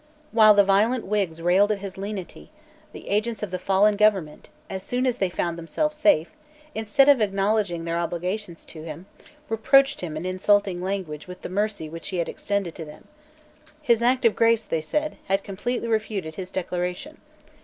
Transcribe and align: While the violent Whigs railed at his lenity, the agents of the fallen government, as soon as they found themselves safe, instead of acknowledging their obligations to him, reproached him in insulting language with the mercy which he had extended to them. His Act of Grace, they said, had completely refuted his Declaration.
While 0.31 0.55
the 0.55 0.63
violent 0.63 1.05
Whigs 1.05 1.43
railed 1.43 1.71
at 1.71 1.77
his 1.77 1.95
lenity, 1.95 2.49
the 2.91 3.07
agents 3.09 3.43
of 3.43 3.51
the 3.51 3.59
fallen 3.59 3.97
government, 3.97 4.49
as 4.67 4.81
soon 4.81 5.05
as 5.05 5.17
they 5.17 5.29
found 5.29 5.59
themselves 5.59 5.95
safe, 5.95 6.31
instead 6.73 7.07
of 7.07 7.21
acknowledging 7.21 7.85
their 7.85 7.99
obligations 7.99 8.65
to 8.65 8.81
him, 8.81 9.05
reproached 9.47 10.01
him 10.01 10.17
in 10.17 10.25
insulting 10.25 10.81
language 10.81 11.27
with 11.27 11.43
the 11.43 11.49
mercy 11.49 11.87
which 11.87 12.07
he 12.07 12.17
had 12.17 12.27
extended 12.29 12.73
to 12.73 12.83
them. 12.85 13.09
His 13.79 14.01
Act 14.01 14.25
of 14.25 14.35
Grace, 14.35 14.63
they 14.63 14.81
said, 14.81 15.17
had 15.25 15.43
completely 15.43 15.87
refuted 15.87 16.33
his 16.33 16.49
Declaration. 16.49 17.19